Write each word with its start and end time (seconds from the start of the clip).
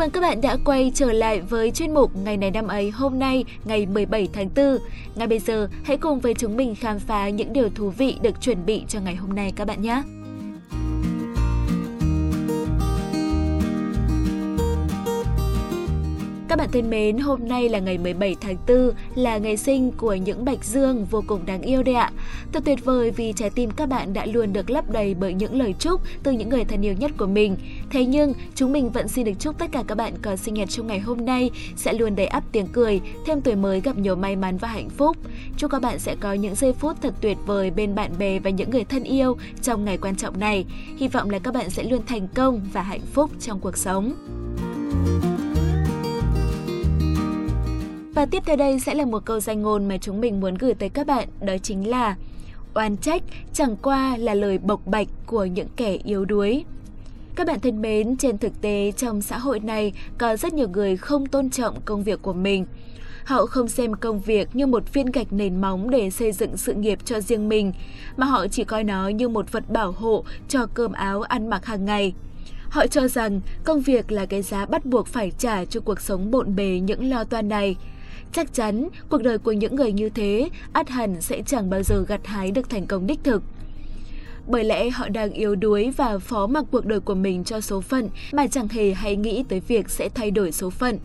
mừng 0.00 0.10
các 0.10 0.20
bạn 0.20 0.40
đã 0.40 0.56
quay 0.64 0.92
trở 0.94 1.12
lại 1.12 1.40
với 1.40 1.70
chuyên 1.70 1.94
mục 1.94 2.16
Ngày 2.16 2.36
này 2.36 2.50
năm 2.50 2.68
ấy 2.68 2.90
hôm 2.90 3.18
nay, 3.18 3.44
ngày 3.64 3.86
17 3.86 4.28
tháng 4.32 4.48
4. 4.56 4.78
Ngay 5.14 5.26
bây 5.26 5.38
giờ, 5.38 5.68
hãy 5.84 5.96
cùng 5.96 6.20
với 6.20 6.34
chúng 6.34 6.56
mình 6.56 6.74
khám 6.74 6.98
phá 6.98 7.28
những 7.28 7.52
điều 7.52 7.68
thú 7.74 7.90
vị 7.90 8.16
được 8.22 8.40
chuẩn 8.40 8.66
bị 8.66 8.84
cho 8.88 9.00
ngày 9.00 9.14
hôm 9.14 9.34
nay 9.34 9.52
các 9.56 9.66
bạn 9.66 9.82
nhé. 9.82 10.02
Các 16.50 16.58
bạn 16.58 16.68
thân 16.72 16.90
mến, 16.90 17.18
hôm 17.18 17.48
nay 17.48 17.68
là 17.68 17.78
ngày 17.78 17.98
17 17.98 18.36
tháng 18.40 18.56
4, 18.68 18.92
là 19.14 19.38
ngày 19.38 19.56
sinh 19.56 19.92
của 19.92 20.14
những 20.14 20.44
bạch 20.44 20.64
dương 20.64 21.04
vô 21.04 21.22
cùng 21.26 21.46
đáng 21.46 21.62
yêu 21.62 21.82
đấy 21.82 21.94
ạ. 21.94 22.10
Thật 22.52 22.62
tuyệt 22.64 22.84
vời 22.84 23.10
vì 23.10 23.32
trái 23.36 23.50
tim 23.50 23.70
các 23.70 23.88
bạn 23.88 24.12
đã 24.12 24.26
luôn 24.26 24.52
được 24.52 24.70
lấp 24.70 24.90
đầy 24.90 25.14
bởi 25.14 25.34
những 25.34 25.58
lời 25.58 25.74
chúc 25.78 26.00
từ 26.22 26.32
những 26.32 26.48
người 26.48 26.64
thân 26.64 26.82
yêu 26.82 26.94
nhất 26.98 27.10
của 27.18 27.26
mình. 27.26 27.56
Thế 27.90 28.04
nhưng, 28.04 28.32
chúng 28.54 28.72
mình 28.72 28.90
vẫn 28.90 29.08
xin 29.08 29.24
được 29.24 29.32
chúc 29.38 29.58
tất 29.58 29.66
cả 29.72 29.82
các 29.86 29.94
bạn 29.94 30.14
có 30.22 30.36
sinh 30.36 30.54
nhật 30.54 30.68
trong 30.70 30.86
ngày 30.86 31.00
hôm 31.00 31.24
nay 31.24 31.50
sẽ 31.76 31.92
luôn 31.92 32.16
đầy 32.16 32.26
ắp 32.26 32.44
tiếng 32.52 32.66
cười, 32.66 33.00
thêm 33.26 33.40
tuổi 33.40 33.56
mới 33.56 33.80
gặp 33.80 33.98
nhiều 33.98 34.16
may 34.16 34.36
mắn 34.36 34.58
và 34.58 34.68
hạnh 34.68 34.90
phúc. 34.90 35.16
Chúc 35.56 35.70
các 35.70 35.82
bạn 35.82 35.98
sẽ 35.98 36.16
có 36.20 36.32
những 36.32 36.54
giây 36.54 36.72
phút 36.72 36.96
thật 37.02 37.14
tuyệt 37.20 37.38
vời 37.46 37.70
bên 37.70 37.94
bạn 37.94 38.12
bè 38.18 38.38
và 38.38 38.50
những 38.50 38.70
người 38.70 38.84
thân 38.84 39.02
yêu 39.02 39.36
trong 39.62 39.84
ngày 39.84 39.98
quan 39.98 40.16
trọng 40.16 40.40
này. 40.40 40.64
Hy 40.96 41.08
vọng 41.08 41.30
là 41.30 41.38
các 41.38 41.54
bạn 41.54 41.70
sẽ 41.70 41.82
luôn 41.82 42.00
thành 42.06 42.28
công 42.34 42.60
và 42.72 42.82
hạnh 42.82 43.06
phúc 43.12 43.30
trong 43.40 43.60
cuộc 43.60 43.76
sống. 43.76 44.14
Và 48.20 48.26
tiếp 48.26 48.42
theo 48.46 48.56
đây 48.56 48.80
sẽ 48.80 48.94
là 48.94 49.04
một 49.04 49.24
câu 49.24 49.40
danh 49.40 49.62
ngôn 49.62 49.88
mà 49.88 49.96
chúng 49.98 50.20
mình 50.20 50.40
muốn 50.40 50.54
gửi 50.54 50.74
tới 50.74 50.88
các 50.88 51.06
bạn, 51.06 51.28
đó 51.40 51.54
chính 51.62 51.88
là 51.88 52.16
Oan 52.74 52.96
trách 52.96 53.22
chẳng 53.52 53.76
qua 53.76 54.16
là 54.16 54.34
lời 54.34 54.58
bộc 54.58 54.86
bạch 54.86 55.06
của 55.26 55.44
những 55.44 55.68
kẻ 55.76 55.98
yếu 56.04 56.24
đuối. 56.24 56.64
Các 57.34 57.46
bạn 57.46 57.60
thân 57.60 57.82
mến, 57.82 58.16
trên 58.16 58.38
thực 58.38 58.60
tế 58.60 58.92
trong 58.96 59.22
xã 59.22 59.38
hội 59.38 59.60
này 59.60 59.92
có 60.18 60.36
rất 60.36 60.54
nhiều 60.54 60.68
người 60.68 60.96
không 60.96 61.26
tôn 61.26 61.50
trọng 61.50 61.80
công 61.84 62.02
việc 62.02 62.22
của 62.22 62.32
mình. 62.32 62.66
Họ 63.24 63.46
không 63.46 63.68
xem 63.68 63.94
công 63.94 64.20
việc 64.20 64.48
như 64.56 64.66
một 64.66 64.92
viên 64.92 65.06
gạch 65.06 65.32
nền 65.32 65.60
móng 65.60 65.90
để 65.90 66.10
xây 66.10 66.32
dựng 66.32 66.56
sự 66.56 66.74
nghiệp 66.74 66.98
cho 67.04 67.20
riêng 67.20 67.48
mình, 67.48 67.72
mà 68.16 68.26
họ 68.26 68.46
chỉ 68.48 68.64
coi 68.64 68.84
nó 68.84 69.08
như 69.08 69.28
một 69.28 69.52
vật 69.52 69.70
bảo 69.70 69.92
hộ 69.92 70.24
cho 70.48 70.66
cơm 70.74 70.92
áo 70.92 71.22
ăn 71.22 71.50
mặc 71.50 71.66
hàng 71.66 71.84
ngày. 71.84 72.12
Họ 72.70 72.86
cho 72.86 73.08
rằng 73.08 73.40
công 73.64 73.80
việc 73.80 74.12
là 74.12 74.26
cái 74.26 74.42
giá 74.42 74.66
bắt 74.66 74.86
buộc 74.86 75.06
phải 75.06 75.32
trả 75.38 75.64
cho 75.64 75.80
cuộc 75.80 76.00
sống 76.00 76.30
bộn 76.30 76.56
bề 76.56 76.80
những 76.80 77.10
lo 77.10 77.24
toan 77.24 77.48
này. 77.48 77.76
Chắc 78.32 78.54
chắn, 78.54 78.88
cuộc 79.08 79.22
đời 79.22 79.38
của 79.38 79.52
những 79.52 79.76
người 79.76 79.92
như 79.92 80.08
thế 80.08 80.48
át 80.72 80.88
hẳn 80.88 81.20
sẽ 81.20 81.42
chẳng 81.46 81.70
bao 81.70 81.82
giờ 81.82 82.04
gặt 82.08 82.26
hái 82.26 82.50
được 82.50 82.70
thành 82.70 82.86
công 82.86 83.06
đích 83.06 83.24
thực. 83.24 83.42
Bởi 84.46 84.64
lẽ 84.64 84.90
họ 84.90 85.08
đang 85.08 85.32
yếu 85.32 85.54
đuối 85.54 85.90
và 85.96 86.18
phó 86.18 86.46
mặc 86.46 86.64
cuộc 86.70 86.86
đời 86.86 87.00
của 87.00 87.14
mình 87.14 87.44
cho 87.44 87.60
số 87.60 87.80
phận 87.80 88.08
mà 88.32 88.46
chẳng 88.46 88.68
hề 88.68 88.94
hay 88.94 89.16
nghĩ 89.16 89.44
tới 89.48 89.60
việc 89.60 89.90
sẽ 89.90 90.08
thay 90.08 90.30
đổi 90.30 90.52
số 90.52 90.70
phận. 90.70 90.98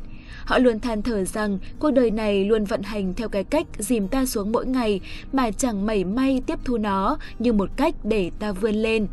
Họ 0.45 0.57
luôn 0.57 0.79
than 0.79 1.01
thở 1.01 1.23
rằng 1.23 1.59
cuộc 1.79 1.91
đời 1.91 2.11
này 2.11 2.45
luôn 2.45 2.65
vận 2.65 2.83
hành 2.83 3.13
theo 3.13 3.29
cái 3.29 3.43
cách 3.43 3.67
dìm 3.77 4.07
ta 4.07 4.25
xuống 4.25 4.51
mỗi 4.51 4.65
ngày 4.65 5.01
mà 5.33 5.51
chẳng 5.51 5.85
mảy 5.85 6.03
may 6.03 6.41
tiếp 6.47 6.59
thu 6.65 6.77
nó 6.77 7.17
như 7.39 7.53
một 7.53 7.69
cách 7.77 7.95
để 8.03 8.31
ta 8.39 8.51
vươn 8.51 8.75
lên. 8.75 9.07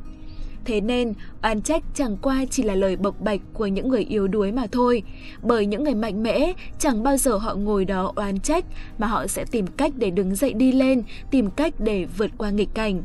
Thế 0.64 0.80
nên, 0.80 1.14
oan 1.42 1.62
trách 1.62 1.82
chẳng 1.94 2.16
qua 2.22 2.44
chỉ 2.50 2.62
là 2.62 2.74
lời 2.74 2.96
bộc 2.96 3.20
bạch 3.20 3.40
của 3.52 3.66
những 3.66 3.88
người 3.88 4.04
yếu 4.04 4.28
đuối 4.28 4.52
mà 4.52 4.66
thôi. 4.72 5.02
Bởi 5.42 5.66
những 5.66 5.84
người 5.84 5.94
mạnh 5.94 6.22
mẽ 6.22 6.52
chẳng 6.78 7.02
bao 7.02 7.16
giờ 7.16 7.36
họ 7.36 7.54
ngồi 7.54 7.84
đó 7.84 8.12
oan 8.16 8.40
trách 8.40 8.64
mà 8.98 9.06
họ 9.06 9.26
sẽ 9.26 9.44
tìm 9.50 9.66
cách 9.66 9.92
để 9.96 10.10
đứng 10.10 10.34
dậy 10.34 10.52
đi 10.52 10.72
lên, 10.72 11.02
tìm 11.30 11.50
cách 11.50 11.74
để 11.78 12.06
vượt 12.18 12.30
qua 12.38 12.50
nghịch 12.50 12.74
cảnh. 12.74 13.02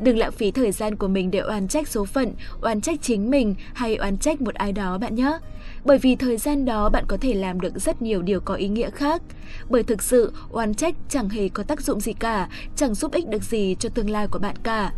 Đừng 0.00 0.18
lãng 0.18 0.32
phí 0.32 0.50
thời 0.50 0.72
gian 0.72 0.96
của 0.96 1.08
mình 1.08 1.30
để 1.30 1.42
oan 1.48 1.68
trách 1.68 1.88
số 1.88 2.04
phận, 2.04 2.32
oan 2.62 2.80
trách 2.80 3.02
chính 3.02 3.30
mình 3.30 3.54
hay 3.74 3.98
oan 4.00 4.18
trách 4.18 4.40
một 4.40 4.54
ai 4.54 4.72
đó 4.72 4.98
bạn 4.98 5.14
nhé. 5.14 5.38
Bởi 5.84 5.98
vì 5.98 6.16
thời 6.16 6.36
gian 6.36 6.64
đó 6.64 6.88
bạn 6.88 7.04
có 7.08 7.16
thể 7.16 7.34
làm 7.34 7.60
được 7.60 7.72
rất 7.76 8.02
nhiều 8.02 8.22
điều 8.22 8.40
có 8.40 8.54
ý 8.54 8.68
nghĩa 8.68 8.90
khác. 8.90 9.22
Bởi 9.70 9.82
thực 9.82 10.02
sự, 10.02 10.32
oan 10.50 10.74
trách 10.74 10.94
chẳng 11.08 11.28
hề 11.28 11.48
có 11.48 11.62
tác 11.62 11.80
dụng 11.80 12.00
gì 12.00 12.12
cả, 12.12 12.48
chẳng 12.76 12.94
giúp 12.94 13.12
ích 13.12 13.28
được 13.28 13.42
gì 13.42 13.76
cho 13.78 13.88
tương 13.88 14.10
lai 14.10 14.26
của 14.28 14.38
bạn 14.38 14.56
cả. 14.62 14.92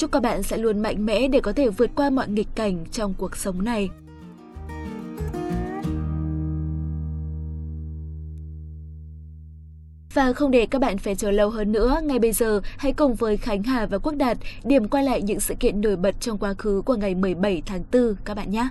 Chúc 0.00 0.12
các 0.12 0.22
bạn 0.22 0.42
sẽ 0.42 0.56
luôn 0.56 0.80
mạnh 0.80 1.06
mẽ 1.06 1.28
để 1.28 1.40
có 1.40 1.52
thể 1.52 1.68
vượt 1.68 1.90
qua 1.94 2.10
mọi 2.10 2.28
nghịch 2.28 2.48
cảnh 2.54 2.84
trong 2.92 3.14
cuộc 3.18 3.36
sống 3.36 3.64
này. 3.64 3.88
Và 10.14 10.32
không 10.32 10.50
để 10.50 10.66
các 10.66 10.80
bạn 10.80 10.98
phải 10.98 11.14
chờ 11.14 11.30
lâu 11.30 11.50
hơn 11.50 11.72
nữa, 11.72 12.00
ngay 12.04 12.18
bây 12.18 12.32
giờ 12.32 12.60
hãy 12.78 12.92
cùng 12.92 13.14
với 13.14 13.36
Khánh 13.36 13.62
Hà 13.62 13.86
và 13.86 13.98
Quốc 13.98 14.14
Đạt 14.16 14.38
điểm 14.64 14.88
qua 14.88 15.02
lại 15.02 15.22
những 15.22 15.40
sự 15.40 15.54
kiện 15.60 15.80
nổi 15.80 15.96
bật 15.96 16.20
trong 16.20 16.38
quá 16.38 16.54
khứ 16.54 16.82
của 16.84 16.96
ngày 16.96 17.14
17 17.14 17.62
tháng 17.66 17.82
4 17.92 18.14
các 18.24 18.34
bạn 18.34 18.50
nhé. 18.50 18.68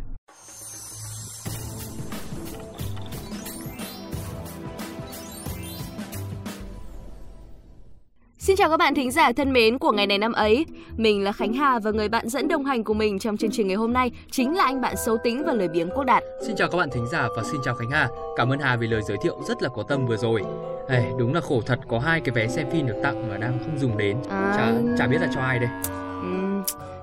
Xin 8.50 8.56
chào 8.56 8.70
các 8.70 8.78
bạn 8.78 8.96
thính 8.96 9.12
giả 9.12 9.32
thân 9.32 9.54
mến 9.54 9.78
của 9.78 9.92
ngày 9.92 10.08
này 10.08 10.18
năm 10.18 10.34
ấy. 10.34 10.66
Mình 10.98 11.24
là 11.24 11.32
Khánh 11.32 11.54
Hà 11.54 11.80
và 11.80 11.92
người 11.92 12.10
bạn 12.10 12.30
dẫn 12.30 12.48
đồng 12.48 12.66
hành 12.66 12.84
của 12.84 12.94
mình 12.94 13.20
trong 13.20 13.38
chương 13.38 13.52
trình 13.52 13.68
ngày 13.68 13.76
hôm 13.76 13.94
nay 13.94 14.12
chính 14.32 14.58
là 14.58 14.64
anh 14.64 14.82
bạn 14.82 14.96
xấu 14.98 15.18
tính 15.24 15.44
và 15.46 15.54
lời 15.54 15.68
biếng 15.68 15.90
Quốc 15.90 16.04
Đạt. 16.04 16.24
Xin 16.46 16.56
chào 16.56 16.70
các 16.70 16.78
bạn 16.78 16.90
thính 16.90 17.08
giả 17.08 17.28
và 17.36 17.44
xin 17.44 17.62
chào 17.66 17.76
Khánh 17.76 17.92
Hà. 17.92 18.10
Cảm 18.38 18.50
ơn 18.50 18.60
Hà 18.60 18.76
vì 18.76 18.88
lời 18.88 19.02
giới 19.08 19.18
thiệu 19.24 19.42
rất 19.48 19.64
là 19.64 19.70
có 19.70 19.84
tâm 19.84 20.08
vừa 20.08 20.18
rồi. 20.18 20.42
Ê, 20.88 21.04
đúng 21.20 21.34
là 21.34 21.42
khổ 21.42 21.62
thật 21.66 21.80
có 21.88 22.00
hai 22.00 22.22
cái 22.22 22.32
vé 22.36 22.48
xem 22.48 22.68
phim 22.72 22.88
được 22.88 23.00
tặng 23.04 23.30
mà 23.30 23.38
đang 23.38 23.60
không 23.60 23.80
dùng 23.80 23.98
đến. 23.98 24.18
À... 24.30 24.54
Chả, 24.58 24.72
chả 24.98 25.08
biết 25.08 25.18
là 25.22 25.28
cho 25.36 25.42
ai 25.42 25.60
đây. 25.60 25.70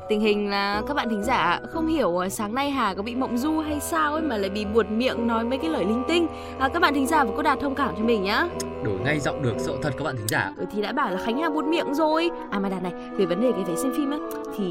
Tình 0.09 0.21
hình 0.21 0.51
là 0.51 0.83
các 0.89 0.95
bạn 0.95 1.09
thính 1.09 1.23
giả 1.23 1.61
không 1.71 1.87
hiểu 1.87 2.23
à, 2.23 2.29
sáng 2.29 2.55
nay 2.55 2.71
Hà 2.71 2.95
có 2.95 3.03
bị 3.03 3.15
mộng 3.15 3.39
du 3.39 3.59
hay 3.59 3.81
sao 3.81 4.13
ấy 4.13 4.23
mà 4.23 4.37
lại 4.37 4.51
bị 4.51 4.65
buột 4.65 4.87
miệng 4.91 5.27
nói 5.27 5.45
mấy 5.45 5.59
cái 5.59 5.71
lời 5.71 5.85
linh 5.85 6.03
tinh. 6.09 6.27
À, 6.59 6.69
các 6.69 6.81
bạn 6.83 6.95
thính 6.95 7.07
giả 7.07 7.25
và 7.25 7.33
có 7.37 7.43
đạt 7.43 7.61
thông 7.61 7.75
cảm 7.75 7.95
cho 7.99 8.05
mình 8.05 8.23
nhá. 8.23 8.49
Đổi 8.85 8.95
ngay 9.05 9.21
giọng 9.21 9.43
được 9.43 9.55
sợ 9.59 9.73
thật 9.83 9.91
các 9.99 10.05
bạn 10.05 10.17
thính 10.17 10.29
giả. 10.29 10.53
Ừ, 10.57 10.65
thì 10.73 10.83
đã 10.83 10.93
bảo 10.93 11.11
là 11.11 11.19
Khánh 11.25 11.39
Hà 11.39 11.51
buột 11.51 11.65
miệng 11.65 11.95
rồi. 11.95 12.31
À 12.51 12.59
mà 12.59 12.69
đạt 12.69 12.83
này, 12.83 12.93
về 13.17 13.27
vấn 13.27 13.41
đề 13.41 13.53
cái 13.53 13.65
vé 13.65 13.77
xem 13.77 13.93
phim 13.97 14.11
á 14.11 14.19
thì 14.57 14.65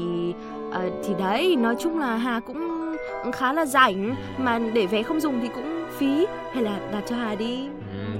à, 0.72 0.80
thì 1.04 1.14
đấy, 1.18 1.56
nói 1.56 1.76
chung 1.78 1.98
là 1.98 2.16
Hà 2.16 2.40
cũng 2.40 2.96
khá 3.32 3.52
là 3.52 3.66
rảnh 3.66 4.14
mà 4.38 4.58
để 4.58 4.86
vé 4.86 5.02
không 5.02 5.20
dùng 5.20 5.40
thì 5.42 5.48
cũng 5.54 5.84
phí 5.98 6.26
hay 6.52 6.62
là 6.62 6.78
đặt 6.92 7.02
cho 7.06 7.16
Hà 7.16 7.34
đi 7.34 7.68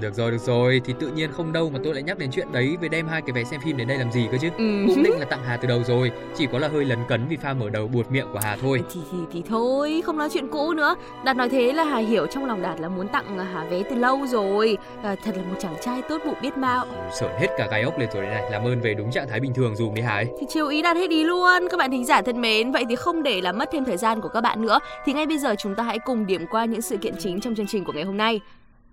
được 0.01 0.15
rồi, 0.15 0.31
được 0.31 0.41
rồi, 0.41 0.81
thì 0.85 0.95
tự 1.01 1.09
nhiên 1.09 1.33
không 1.33 1.53
đâu 1.53 1.71
mà 1.71 1.79
tôi 1.85 1.95
lại 1.95 2.03
nhắc 2.03 2.19
đến 2.19 2.31
chuyện 2.33 2.53
đấy 2.53 2.77
với 2.81 2.89
đem 2.89 3.09
hai 3.09 3.23
cái 3.23 3.33
vé 3.33 3.45
xem 3.45 3.61
phim 3.65 3.77
đến 3.77 3.89
đây 3.89 3.99
làm 3.99 4.13
gì 4.13 4.29
cơ 4.33 4.39
chứ. 4.41 4.49
Ừ. 4.59 4.85
Cũng 4.87 5.03
định 5.03 5.19
là 5.19 5.25
tặng 5.25 5.45
Hà 5.47 5.57
từ 5.57 5.69
đầu 5.69 5.83
rồi, 5.83 6.13
chỉ 6.37 6.47
có 6.53 6.59
là 6.59 6.69
hơi 6.69 6.85
lấn 6.85 6.99
cấn 7.09 7.27
vì 7.29 7.37
pha 7.37 7.55
mở 7.55 7.71
đầu 7.71 7.89
buột 7.89 8.11
miệng 8.11 8.27
của 8.33 8.39
Hà 8.43 8.57
thôi. 8.63 8.83
Thì 8.95 9.01
thì 9.13 9.19
thì 9.33 9.43
thôi, 9.49 10.03
không 10.07 10.19
nói 10.19 10.29
chuyện 10.33 10.49
cũ 10.49 10.73
nữa. 10.73 10.95
Đạt 11.25 11.37
nói 11.37 11.49
thế 11.49 11.73
là 11.73 11.85
Hà 11.85 11.99
hiểu 11.99 12.27
trong 12.27 12.45
lòng 12.45 12.63
Đạt 12.63 12.81
là 12.81 12.89
muốn 12.89 13.09
tặng 13.09 13.39
Hà 13.53 13.65
vé 13.65 13.83
từ 13.91 13.97
lâu 13.97 14.27
rồi. 14.27 14.79
À, 15.03 15.17
thật 15.25 15.37
là 15.37 15.43
một 15.43 15.57
chàng 15.59 15.77
trai 15.85 16.03
tốt 16.09 16.23
bụng 16.27 16.37
biết 16.43 16.57
bao. 16.57 16.87
Sởn 17.21 17.31
hết 17.39 17.49
cả 17.59 17.69
gai 17.71 17.83
ốc 17.83 17.99
lên 17.99 18.09
rồi 18.15 18.23
đây 18.23 18.35
này, 18.35 18.51
làm 18.51 18.65
ơn 18.65 18.81
về 18.81 18.95
đúng 18.95 19.11
trạng 19.11 19.29
thái 19.29 19.41
bình 19.41 19.55
thường 19.55 19.77
dùng 19.77 19.95
đi 19.95 20.03
Hà 20.03 20.15
ấy. 20.15 20.27
Thì 20.41 20.47
chiều 20.49 20.69
ý 20.69 20.83
Đạt 20.83 20.97
hết 20.97 21.11
đi 21.11 21.25
luôn. 21.25 21.69
Các 21.71 21.77
bạn 21.77 21.91
thính 21.91 22.05
giả 22.05 22.23
thân 22.23 22.41
mến, 22.41 22.73
vậy 22.73 22.85
thì 22.89 22.97
không 22.97 23.23
để 23.23 23.41
làm 23.41 23.59
mất 23.59 23.69
thêm 23.73 23.85
thời 23.85 23.97
gian 23.97 24.21
của 24.21 24.29
các 24.29 24.41
bạn 24.41 24.63
nữa 24.63 24.79
thì 25.05 25.13
ngay 25.13 25.27
bây 25.27 25.39
giờ 25.39 25.55
chúng 25.59 25.75
ta 25.75 25.83
hãy 25.83 25.99
cùng 25.99 26.27
điểm 26.27 26.47
qua 26.51 26.65
những 26.65 26.83
sự 26.83 26.97
kiện 26.97 27.15
chính 27.19 27.41
trong 27.41 27.55
chương 27.55 27.67
trình 27.67 27.85
của 27.85 27.93
ngày 27.93 28.05
hôm 28.05 28.17
nay. 28.17 28.41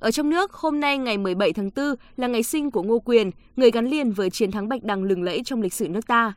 Ở 0.04 0.12
trong 0.12 0.30
nước, 0.30 0.54
hôm 0.54 0.80
nay 0.80 0.98
ngày 0.98 1.18
17 1.18 1.54
tháng 1.54 1.70
4 1.76 1.96
là 2.18 2.28
ngày 2.28 2.44
sinh 2.44 2.72
của 2.72 2.84
Ngô 2.84 3.00
Quyền, 3.00 3.32
người 3.56 3.72
gắn 3.72 3.86
liền 3.86 4.12
với 4.12 4.30
chiến 4.30 4.52
thắng 4.52 4.70
Bạch 4.70 4.84
Đằng 4.84 5.04
lừng 5.04 5.24
lẫy 5.24 5.42
trong 5.46 5.62
lịch 5.62 5.74
sử 5.74 5.88
nước 5.88 6.08
ta. 6.08 6.34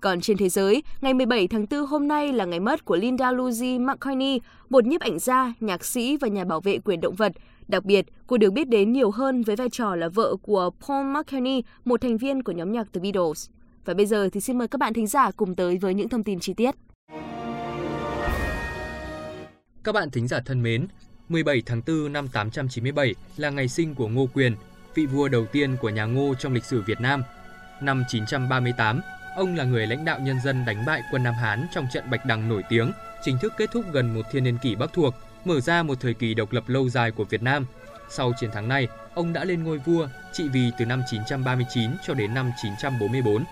Còn 0.00 0.20
trên 0.20 0.36
thế 0.36 0.48
giới, 0.48 0.82
ngày 1.00 1.14
17 1.14 1.48
tháng 1.48 1.66
4 1.70 1.86
hôm 1.86 2.08
nay 2.08 2.32
là 2.32 2.44
ngày 2.44 2.60
mất 2.60 2.84
của 2.84 2.96
Linda 2.96 3.32
Lucy 3.32 3.78
McCartney, 3.78 4.40
một 4.70 4.84
nhiếp 4.84 5.00
ảnh 5.00 5.18
gia, 5.18 5.52
nhạc 5.60 5.84
sĩ 5.84 6.16
và 6.16 6.28
nhà 6.28 6.44
bảo 6.44 6.60
vệ 6.60 6.78
quyền 6.78 7.00
động 7.00 7.14
vật. 7.14 7.32
Đặc 7.68 7.84
biệt, 7.84 8.06
cô 8.26 8.36
được 8.36 8.50
biết 8.50 8.68
đến 8.68 8.92
nhiều 8.92 9.10
hơn 9.10 9.42
với 9.42 9.56
vai 9.56 9.68
trò 9.70 9.96
là 9.96 10.08
vợ 10.08 10.36
của 10.42 10.70
Paul 10.88 11.06
McCartney, 11.06 11.62
một 11.84 12.00
thành 12.00 12.16
viên 12.16 12.42
của 12.42 12.52
nhóm 12.52 12.72
nhạc 12.72 12.92
The 12.92 13.00
Beatles. 13.00 13.48
Và 13.84 13.94
bây 13.94 14.06
giờ 14.06 14.28
thì 14.32 14.40
xin 14.40 14.58
mời 14.58 14.68
các 14.68 14.78
bạn 14.78 14.94
thính 14.94 15.06
giả 15.06 15.30
cùng 15.30 15.54
tới 15.54 15.78
với 15.78 15.94
những 15.94 16.08
thông 16.08 16.24
tin 16.24 16.40
chi 16.40 16.54
tiết. 16.54 16.74
Các 19.84 19.92
bạn 19.92 20.10
thính 20.10 20.28
giả 20.28 20.40
thân 20.46 20.62
mến, 20.62 20.86
17 21.28 21.62
tháng 21.66 21.82
4 21.86 22.12
năm 22.12 22.28
897 22.28 23.14
là 23.36 23.50
ngày 23.50 23.68
sinh 23.68 23.94
của 23.94 24.08
Ngô 24.08 24.28
Quyền, 24.34 24.56
vị 24.94 25.06
vua 25.06 25.28
đầu 25.28 25.46
tiên 25.46 25.76
của 25.80 25.88
nhà 25.88 26.04
Ngô 26.04 26.34
trong 26.38 26.54
lịch 26.54 26.64
sử 26.64 26.82
Việt 26.82 27.00
Nam. 27.00 27.22
Năm 27.80 28.04
938, 28.08 29.00
ông 29.36 29.56
là 29.56 29.64
người 29.64 29.86
lãnh 29.86 30.04
đạo 30.04 30.18
nhân 30.20 30.36
dân 30.44 30.64
đánh 30.66 30.84
bại 30.86 31.02
quân 31.12 31.22
Nam 31.22 31.34
Hán 31.34 31.66
trong 31.74 31.86
trận 31.92 32.10
Bạch 32.10 32.26
Đằng 32.26 32.48
nổi 32.48 32.62
tiếng, 32.68 32.92
chính 33.24 33.38
thức 33.38 33.52
kết 33.56 33.70
thúc 33.72 33.84
gần 33.92 34.14
một 34.14 34.22
thiên 34.32 34.44
niên 34.44 34.58
kỷ 34.58 34.74
Bắc 34.74 34.92
thuộc, 34.92 35.14
mở 35.44 35.60
ra 35.60 35.82
một 35.82 36.00
thời 36.00 36.14
kỳ 36.14 36.34
độc 36.34 36.52
lập 36.52 36.64
lâu 36.66 36.88
dài 36.88 37.10
của 37.10 37.24
Việt 37.24 37.42
Nam. 37.42 37.66
Sau 38.10 38.32
chiến 38.40 38.50
thắng 38.50 38.68
này, 38.68 38.88
ông 39.14 39.32
đã 39.32 39.44
lên 39.44 39.64
ngôi 39.64 39.78
vua, 39.78 40.08
trị 40.32 40.48
vì 40.52 40.70
từ 40.78 40.84
năm 40.84 41.02
939 41.10 41.90
cho 42.06 42.14
đến 42.14 42.34
năm 42.34 42.50
944. 42.62 43.44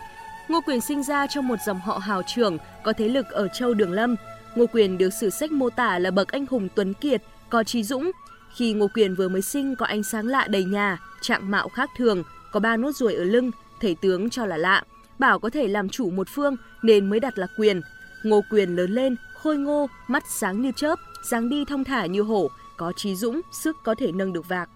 Ngô 0.48 0.60
Quyền 0.66 0.80
sinh 0.80 1.02
ra 1.02 1.26
trong 1.26 1.48
một 1.48 1.56
dòng 1.66 1.80
họ 1.80 1.98
hào 1.98 2.22
trưởng, 2.26 2.58
có 2.82 2.92
thế 2.92 3.08
lực 3.08 3.30
ở 3.30 3.48
châu 3.48 3.74
Đường 3.74 3.92
Lâm. 3.92 4.16
Ngô 4.54 4.66
Quyền 4.72 4.98
được 4.98 5.10
sử 5.10 5.30
sách 5.30 5.52
mô 5.52 5.70
tả 5.70 5.98
là 5.98 6.10
bậc 6.10 6.28
anh 6.28 6.46
hùng 6.50 6.68
tuấn 6.74 6.94
kiệt, 6.94 7.22
có 7.50 7.64
trí 7.64 7.82
dũng. 7.82 8.10
Khi 8.56 8.72
Ngô 8.72 8.88
Quyền 8.94 9.14
vừa 9.14 9.28
mới 9.28 9.42
sinh 9.42 9.76
có 9.76 9.86
ánh 9.86 10.02
sáng 10.02 10.26
lạ 10.26 10.46
đầy 10.50 10.64
nhà, 10.64 10.98
trạng 11.20 11.50
mạo 11.50 11.68
khác 11.68 11.90
thường, 11.96 12.22
có 12.52 12.60
ba 12.60 12.76
nốt 12.76 12.92
ruồi 12.92 13.14
ở 13.14 13.24
lưng, 13.24 13.50
thầy 13.80 13.94
tướng 13.94 14.30
cho 14.30 14.46
là 14.46 14.56
lạ. 14.56 14.82
Bảo 15.18 15.38
có 15.38 15.50
thể 15.50 15.68
làm 15.68 15.88
chủ 15.88 16.10
một 16.10 16.28
phương 16.30 16.56
nên 16.82 17.10
mới 17.10 17.20
đặt 17.20 17.38
là 17.38 17.46
Quyền. 17.58 17.80
Ngô 18.24 18.40
Quyền 18.50 18.76
lớn 18.76 18.90
lên, 18.90 19.16
khôi 19.34 19.56
ngô, 19.56 19.86
mắt 20.08 20.22
sáng 20.28 20.62
như 20.62 20.72
chớp, 20.76 20.98
dáng 21.22 21.48
đi 21.48 21.64
thông 21.64 21.84
thả 21.84 22.06
như 22.06 22.22
hổ, 22.22 22.50
có 22.76 22.92
trí 22.96 23.16
dũng, 23.16 23.40
sức 23.62 23.76
có 23.84 23.94
thể 23.98 24.12
nâng 24.12 24.32
được 24.32 24.48
vạc. 24.48 24.70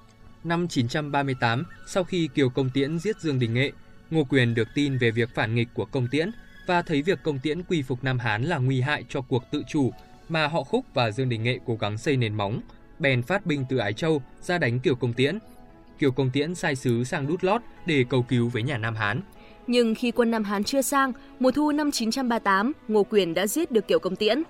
Năm 0.44 0.69
938, 0.69 1.64
sau 1.87 2.05
khi 2.05 2.28
Kiều 2.34 2.50
Công 2.50 2.70
Tiễn 2.70 2.99
giết 2.99 3.20
Dương 3.20 3.38
Đình 3.38 3.55
Nghệ, 3.55 3.73
Ngô 4.11 4.25
Quyền 4.25 4.55
được 4.55 4.69
tin 4.75 4.99
về 4.99 5.11
việc 5.11 5.34
phản 5.34 5.55
nghịch 5.55 5.69
của 5.75 5.84
Công 5.84 6.08
Tiễn 6.11 6.31
và 6.66 6.82
thấy 6.82 7.02
việc 7.02 7.19
Công 7.23 7.38
Tiễn 7.38 7.62
quy 7.62 7.82
phục 7.82 8.05
Nam 8.05 8.19
Hán 8.19 8.43
là 8.43 8.58
nguy 8.58 8.81
hại 8.81 9.05
cho 9.08 9.20
cuộc 9.20 9.44
tự 9.50 9.62
chủ 9.69 9.93
mà 10.31 10.47
họ 10.47 10.62
Khúc 10.62 10.85
và 10.94 11.11
Dương 11.11 11.29
Đình 11.29 11.43
Nghệ 11.43 11.59
cố 11.67 11.77
gắng 11.81 11.99
xây 11.99 12.17
nền 12.17 12.35
móng, 12.35 12.61
bèn 12.99 13.23
phát 13.23 13.47
binh 13.47 13.65
từ 13.69 13.77
Ái 13.77 13.93
Châu 13.93 14.23
ra 14.41 14.59
đánh 14.59 14.81
Kiều 14.81 14.94
Công 14.94 15.12
Tiễn. 15.12 15.38
Kiều 15.99 16.12
Công 16.12 16.31
Tiễn 16.31 16.55
sai 16.55 16.77
sứ 16.77 17.05
sang 17.05 17.27
Đút 17.27 17.44
Lót 17.44 17.62
để 17.87 18.05
cầu 18.11 18.23
cứu 18.23 18.49
với 18.49 18.62
nhà 18.62 18.79
Nam 18.79 18.94
Hán. 18.94 19.21
Nhưng 19.67 19.94
khi 19.94 20.11
quân 20.11 20.31
Nam 20.31 20.44
Hán 20.44 20.65
chưa 20.65 20.82
sang, 20.82 21.12
mùa 21.41 21.50
thu 21.50 21.73
năm 21.73 21.91
938, 21.91 22.73
Ngô 22.88 23.05
Quyền 23.11 23.35
đã 23.35 23.47
giết 23.47 23.71
được 23.71 23.88
Kiều 23.88 23.99
Công 23.99 24.17
Tiễn. 24.17 24.43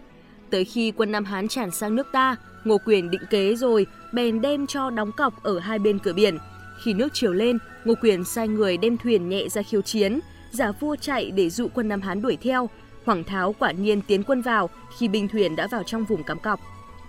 Tới 0.51 0.65
khi 0.65 0.91
quân 0.91 1.13
Nam 1.13 1.25
Hán 1.25 1.49
tràn 1.49 1.71
sang 1.71 1.95
nước 1.95 2.07
ta, 2.13 2.37
Ngô 2.65 2.79
Quyền 2.87 3.11
định 3.11 3.23
kế 3.31 3.57
rồi, 3.57 3.87
bèn 4.13 4.41
đem 4.41 4.67
cho 4.67 4.91
đóng 4.91 5.13
cọc 5.17 5.43
ở 5.43 5.59
hai 5.59 5.79
bên 5.79 5.99
cửa 5.99 6.13
biển. 6.13 6.39
Khi 6.83 6.95
nước 6.95 7.09
chiều 7.13 7.33
lên, 7.33 7.59
Ngô 7.85 7.95
Quyền 8.03 8.25
sai 8.25 8.49
người 8.49 8.77
đem 8.77 8.97
thuyền 8.99 9.29
nhẹ 9.29 9.49
ra 9.49 9.63
khiêu 9.63 9.83
chiến, 9.83 10.21
giả 10.51 10.73
vua 10.81 10.97
chạy 10.97 11.31
để 11.31 11.51
dụ 11.51 11.69
quân 11.75 11.89
Nam 11.89 12.01
Hán 12.01 12.23
đuổi 12.23 12.39
theo. 12.43 12.69
Hoàng 13.05 13.25
Tháo 13.25 13.55
quả 13.59 13.73
nhiên 13.73 14.03
tiến 14.03 14.23
quân 14.23 14.43
vào 14.43 14.71
khi 14.99 15.09
binh 15.09 15.29
thuyền 15.29 15.57
đã 15.57 15.67
vào 15.67 15.83
trong 15.83 16.05
vùng 16.05 16.23
cắm 16.23 16.39
cọc. 16.39 16.61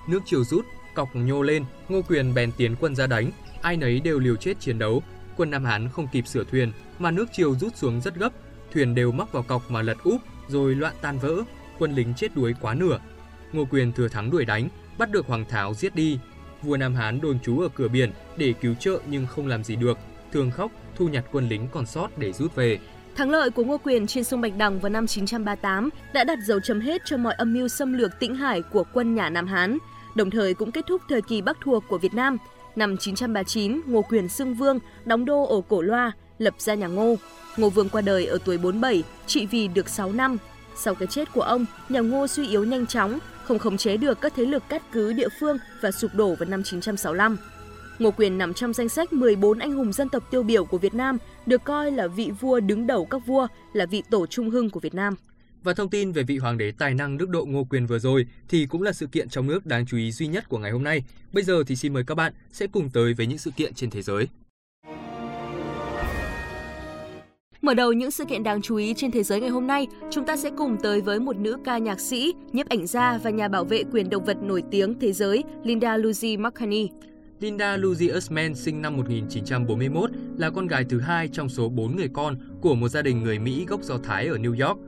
Nước 0.08 0.20
chiều 0.26 0.44
rút, 0.44 0.66
cọc 0.94 1.16
nhô 1.16 1.42
lên, 1.42 1.66
Ngô 1.90 2.02
Quyền 2.02 2.34
bèn 2.34 2.52
tiến 2.58 2.76
quân 2.80 2.96
ra 2.96 3.08
đánh, 3.08 3.32
ai 3.62 3.78
nấy 3.78 4.00
đều 4.00 4.20
liều 4.20 4.36
chết 4.36 4.60
chiến 4.60 4.80
đấu. 4.80 5.04
Quân 5.38 5.52
Nam 5.52 5.66
Hán 5.66 5.90
không 5.90 6.08
kịp 6.12 6.28
sửa 6.28 6.44
thuyền, 6.44 6.72
mà 7.00 7.12
nước 7.12 7.26
chiều 7.34 7.56
rút 7.56 7.76
xuống 7.76 8.02
rất 8.02 8.16
gấp, 8.16 8.30
thuyền 8.74 8.96
đều 8.96 9.12
mắc 9.12 9.32
vào 9.32 9.44
cọc 9.44 9.72
mà 9.72 9.82
lật 9.82 9.98
úp, 10.04 10.22
rồi 10.48 10.76
loạn 10.76 10.94
tan 11.02 11.20
vỡ, 11.20 11.36
quân 11.80 11.96
lính 11.96 12.14
chết 12.14 12.36
đuối 12.36 12.56
quá 12.62 12.74
nửa. 12.74 13.00
Ngô 13.54 13.66
Quyền 13.66 13.92
thừa 13.92 14.08
thắng 14.08 14.32
đuổi 14.32 14.46
đánh, 14.46 14.70
bắt 14.98 15.12
được 15.12 15.28
Hoàng 15.28 15.46
Tháo 15.50 15.74
giết 15.74 15.96
đi. 15.96 16.20
Vua 16.62 16.78
Nam 16.78 16.96
Hán 16.96 17.22
đồn 17.22 17.40
trú 17.40 17.60
ở 17.60 17.68
cửa 17.76 17.88
biển 17.88 18.12
để 18.38 18.54
cứu 18.62 18.76
trợ 18.76 19.00
nhưng 19.08 19.28
không 19.28 19.48
làm 19.48 19.64
gì 19.64 19.76
được, 19.76 19.98
thường 20.32 20.52
khóc 20.52 20.72
thu 20.96 21.08
nhặt 21.08 21.26
quân 21.32 21.50
lính 21.50 21.68
còn 21.72 21.86
sót 21.86 22.18
để 22.18 22.34
rút 22.34 22.56
về. 22.56 22.80
Thắng 23.16 23.30
lợi 23.30 23.50
của 23.50 23.64
Ngô 23.64 23.78
Quyền 23.78 24.08
trên 24.08 24.24
sông 24.24 24.42
Bạch 24.42 24.58
Đằng 24.58 24.80
vào 24.80 24.90
năm 24.90 25.08
938 25.08 25.90
đã 26.14 26.24
đặt 26.24 26.40
dấu 26.46 26.60
chấm 26.60 26.80
hết 26.80 27.02
cho 27.06 27.18
mọi 27.18 27.34
âm 27.34 27.54
mưu 27.54 27.68
xâm 27.68 27.94
lược 27.94 28.20
tĩnh 28.20 28.36
hải 28.36 28.62
của 28.62 28.84
quân 28.94 29.16
nhà 29.16 29.30
Nam 29.30 29.48
Hán, 29.48 29.78
đồng 30.16 30.30
thời 30.30 30.54
cũng 30.54 30.72
kết 30.72 30.86
thúc 30.88 31.02
thời 31.10 31.22
kỳ 31.22 31.42
Bắc 31.42 31.58
thuộc 31.62 31.84
của 31.88 31.98
Việt 31.98 32.14
Nam. 32.14 32.38
Năm 32.76 32.98
939, 32.98 33.82
Ngô 33.86 34.02
Quyền 34.02 34.30
xưng 34.30 34.54
vương, 34.54 34.80
đóng 35.06 35.26
đô 35.26 35.44
ở 35.44 35.62
Cổ 35.70 35.82
Loa, 35.82 36.12
lập 36.38 36.54
ra 36.58 36.74
nhà 36.74 36.88
Ngô. 36.88 37.16
Ngô 37.58 37.70
Vương 37.70 37.90
qua 37.90 38.02
đời 38.02 38.26
ở 38.26 38.38
tuổi 38.46 38.58
47, 38.58 39.04
trị 39.28 39.46
vì 39.46 39.68
được 39.68 39.90
6 39.90 40.12
năm. 40.12 40.38
Sau 40.76 40.96
cái 40.96 41.08
chết 41.08 41.34
của 41.34 41.42
ông, 41.42 41.66
nhà 41.90 42.00
Ngô 42.00 42.28
suy 42.28 42.48
yếu 42.48 42.64
nhanh 42.64 42.88
chóng, 42.88 43.20
không 43.44 43.60
khống 43.60 43.78
chế 43.78 43.98
được 43.98 44.22
các 44.22 44.34
thế 44.36 44.46
lực 44.46 44.64
cắt 44.70 44.82
cứ 44.92 45.14
địa 45.14 45.30
phương 45.40 45.58
và 45.82 45.92
sụp 45.92 46.16
đổ 46.16 46.36
vào 46.36 46.50
năm 46.50 46.64
965. 46.64 47.38
Ngô 48.02 48.12
Quyền 48.12 48.38
nằm 48.38 48.54
trong 48.54 48.74
danh 48.74 48.90
sách 48.90 49.14
14 49.14 49.60
anh 49.60 49.74
hùng 49.74 49.94
dân 49.94 50.10
tộc 50.10 50.32
tiêu 50.32 50.44
biểu 50.44 50.66
của 50.66 50.78
Việt 50.78 50.94
Nam, 50.94 51.18
được 51.46 51.64
coi 51.64 51.92
là 51.92 52.08
vị 52.08 52.32
vua 52.40 52.60
đứng 52.60 52.88
đầu 52.88 53.06
các 53.06 53.26
vua, 53.26 53.48
là 53.74 53.86
vị 53.86 54.04
tổ 54.10 54.26
trung 54.26 54.50
hưng 54.50 54.70
của 54.70 54.80
Việt 54.80 54.94
Nam. 54.94 55.16
Và 55.64 55.74
thông 55.74 55.90
tin 55.90 56.12
về 56.12 56.24
vị 56.24 56.38
hoàng 56.38 56.58
đế 56.58 56.72
tài 56.72 56.94
năng 56.94 57.18
đức 57.18 57.30
độ 57.30 57.46
Ngô 57.46 57.64
Quyền 57.64 57.86
vừa 57.86 58.00
rồi 58.00 58.26
thì 58.50 58.66
cũng 58.66 58.82
là 58.82 58.92
sự 58.92 59.08
kiện 59.08 59.30
trong 59.30 59.48
nước 59.48 59.66
đáng 59.66 59.86
chú 59.86 59.98
ý 59.98 60.12
duy 60.12 60.28
nhất 60.28 60.50
của 60.50 60.58
ngày 60.58 60.72
hôm 60.72 60.84
nay. 60.84 61.04
Bây 61.34 61.44
giờ 61.44 61.64
thì 61.68 61.76
xin 61.76 61.94
mời 61.94 62.04
các 62.08 62.16
bạn 62.16 62.34
sẽ 62.52 62.68
cùng 62.68 62.90
tới 62.90 63.14
với 63.14 63.28
những 63.28 63.38
sự 63.38 63.52
kiện 63.52 63.74
trên 63.74 63.90
thế 63.90 64.02
giới. 64.02 64.28
Mở 67.62 67.74
đầu 67.74 67.94
những 67.94 68.12
sự 68.12 68.26
kiện 68.26 68.44
đáng 68.44 68.62
chú 68.62 68.76
ý 68.76 68.94
trên 68.98 69.12
thế 69.12 69.24
giới 69.24 69.42
ngày 69.42 69.50
hôm 69.50 69.68
nay, 69.68 69.88
chúng 70.12 70.26
ta 70.26 70.38
sẽ 70.38 70.52
cùng 70.58 70.78
tới 70.84 71.02
với 71.02 71.20
một 71.20 71.38
nữ 71.38 71.58
ca 71.64 71.78
nhạc 71.78 72.00
sĩ, 72.00 72.34
nhiếp 72.52 72.70
ảnh 72.70 72.88
gia 72.88 73.18
và 73.18 73.30
nhà 73.30 73.48
bảo 73.48 73.66
vệ 73.66 73.84
quyền 73.92 74.10
động 74.10 74.26
vật 74.26 74.38
nổi 74.44 74.64
tiếng 74.72 75.00
thế 75.00 75.12
giới 75.12 75.44
Linda 75.64 75.98
Lucy 75.98 76.38
McCartney. 76.38 76.90
Linda 77.42 77.78
Lucy 77.78 78.12
Usman 78.18 78.56
sinh 78.56 78.82
năm 78.82 78.98
1941 78.98 80.10
là 80.38 80.50
con 80.50 80.68
gái 80.68 80.86
thứ 80.90 81.00
hai 81.00 81.28
trong 81.28 81.50
số 81.50 81.70
4 81.70 81.96
người 81.96 82.10
con 82.14 82.36
của 82.62 82.76
một 82.76 82.90
gia 82.90 83.02
đình 83.02 83.24
người 83.24 83.40
Mỹ 83.40 83.66
gốc 83.68 83.84
Do 83.84 83.98
Thái 83.98 84.28
ở 84.28 84.38
New 84.38 84.68
York. 84.68 84.80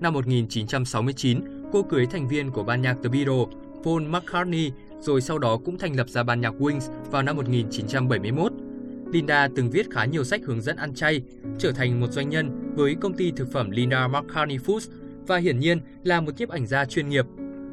Năm 0.00 0.14
1969, 0.14 1.40
cô 1.72 1.82
cưới 1.82 2.06
thành 2.06 2.28
viên 2.28 2.50
của 2.50 2.62
ban 2.62 2.82
nhạc 2.82 2.96
The 3.02 3.08
Beatles, 3.08 3.48
Paul 3.84 4.02
McCartney, 4.02 4.72
rồi 5.00 5.20
sau 5.20 5.38
đó 5.38 5.56
cũng 5.64 5.78
thành 5.78 5.96
lập 5.96 6.08
ra 6.08 6.22
ban 6.22 6.40
nhạc 6.40 6.54
Wings 6.54 7.10
vào 7.10 7.22
năm 7.22 7.36
1971. 7.36 8.52
Linda 9.12 9.48
từng 9.56 9.70
viết 9.70 9.90
khá 9.90 10.04
nhiều 10.04 10.24
sách 10.24 10.40
hướng 10.44 10.60
dẫn 10.60 10.76
ăn 10.76 10.94
chay, 10.94 11.22
trở 11.58 11.72
thành 11.72 12.00
một 12.00 12.12
doanh 12.12 12.28
nhân 12.28 12.72
với 12.74 12.94
công 13.00 13.12
ty 13.12 13.30
thực 13.36 13.52
phẩm 13.52 13.70
Linda 13.70 14.08
McCartney 14.08 14.58
Foods 14.58 14.88
và 15.26 15.36
hiển 15.36 15.58
nhiên 15.58 15.80
là 16.04 16.20
một 16.20 16.32
nhiếp 16.38 16.48
ảnh 16.48 16.66
gia 16.66 16.84
chuyên 16.84 17.08
nghiệp. 17.08 17.26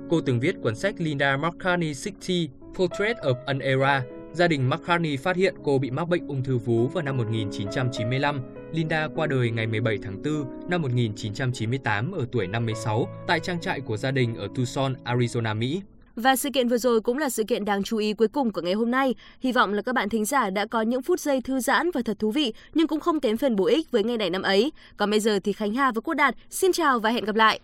Cô 0.10 0.22
từng 0.22 0.40
viết 0.40 0.56
cuốn 0.62 0.76
sách 0.76 0.96
Linda 0.98 1.38
McCartney 1.38 1.94
60 1.94 2.50
Portrait 2.76 3.18
of 3.18 3.36
an 3.46 3.60
Era. 3.60 4.04
Gia 4.38 4.48
đình 4.48 4.70
McCartney 4.70 5.18
phát 5.18 5.36
hiện 5.36 5.56
cô 5.64 5.78
bị 5.78 5.92
mắc 5.92 6.08
bệnh 6.10 6.28
ung 6.28 6.44
thư 6.44 6.58
vú 6.58 6.88
vào 6.88 7.04
năm 7.04 7.18
1995. 7.18 8.42
Linda 8.74 9.08
qua 9.16 9.28
đời 9.28 9.52
ngày 9.52 9.68
17 9.68 9.98
tháng 10.04 10.22
4 10.24 10.70
năm 10.70 10.82
1998 10.82 12.12
ở 12.12 12.26
tuổi 12.32 12.48
56 12.48 13.08
tại 13.28 13.40
trang 13.40 13.62
trại 13.62 13.82
của 13.82 13.98
gia 13.98 14.12
đình 14.12 14.36
ở 14.36 14.48
Tucson, 14.56 14.96
Arizona, 15.06 15.58
Mỹ. 15.58 15.82
Và 16.16 16.36
sự 16.36 16.50
kiện 16.54 16.68
vừa 16.68 16.78
rồi 16.78 17.02
cũng 17.02 17.18
là 17.18 17.30
sự 17.30 17.44
kiện 17.44 17.66
đáng 17.66 17.84
chú 17.84 17.98
ý 17.98 18.14
cuối 18.14 18.28
cùng 18.28 18.52
của 18.52 18.62
ngày 18.62 18.74
hôm 18.74 18.92
nay. 18.92 19.16
Hy 19.40 19.52
vọng 19.52 19.74
là 19.74 19.82
các 19.82 19.96
bạn 19.96 20.10
thính 20.10 20.26
giả 20.26 20.50
đã 20.50 20.66
có 20.66 20.82
những 20.82 21.02
phút 21.02 21.20
giây 21.20 21.42
thư 21.42 21.60
giãn 21.60 21.92
và 21.92 22.02
thật 22.06 22.20
thú 22.20 22.32
vị, 22.32 22.54
nhưng 22.74 22.88
cũng 22.88 23.00
không 23.00 23.20
kém 23.20 23.38
phần 23.38 23.56
bổ 23.56 23.66
ích 23.66 23.92
với 23.92 24.04
ngày 24.04 24.18
này 24.18 24.30
năm 24.30 24.42
ấy. 24.42 24.72
Còn 24.98 25.10
bây 25.10 25.20
giờ 25.20 25.40
thì 25.44 25.54
Khánh 25.54 25.74
Hà 25.74 25.92
và 25.92 26.02
Quốc 26.02 26.14
Đạt 26.14 26.36
xin 26.50 26.72
chào 26.72 27.00
và 27.00 27.10
hẹn 27.10 27.26
gặp 27.26 27.36
lại. 27.36 27.60